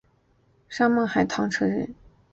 [0.67, 1.95] 沙孟海塘溪镇沙村人。